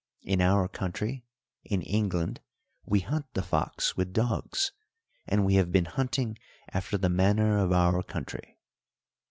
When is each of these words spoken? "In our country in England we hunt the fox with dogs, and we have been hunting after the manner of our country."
"In 0.23 0.41
our 0.41 0.67
country 0.67 1.27
in 1.63 1.83
England 1.83 2.39
we 2.87 3.01
hunt 3.01 3.31
the 3.35 3.43
fox 3.43 3.95
with 3.95 4.13
dogs, 4.13 4.71
and 5.27 5.45
we 5.45 5.53
have 5.53 5.71
been 5.71 5.85
hunting 5.85 6.39
after 6.73 6.97
the 6.97 7.07
manner 7.07 7.59
of 7.59 7.71
our 7.71 8.01
country." 8.01 8.57